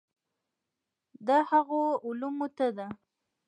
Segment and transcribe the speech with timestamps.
[1.27, 2.87] دا هغو علومو ته ده.